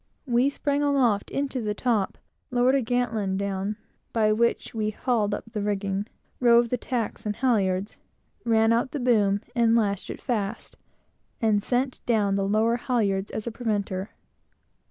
[0.25, 2.17] We sprang aloft into the top;
[2.49, 3.75] lowered a girt line down,
[4.13, 6.07] by which we hauled up the rigging;
[6.39, 7.99] rove the tacks and halyards;
[8.43, 10.75] ran out the boom and lashed it fast,
[11.39, 14.09] and sent down the lower halyards, as a preventer.